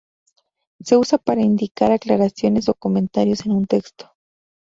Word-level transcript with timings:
Se 0.79 0.97
usa 0.97 1.19
para 1.19 1.41
indicar 1.43 1.91
aclaraciones 1.91 2.67
o 2.69 2.73
comentarios 2.73 3.45
en 3.45 3.51
un 3.51 3.67
texto. 3.67 4.11